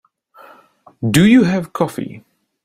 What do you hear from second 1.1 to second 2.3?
you have coffee?